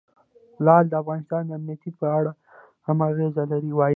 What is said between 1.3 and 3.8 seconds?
د امنیت په اړه هم اغېز لري.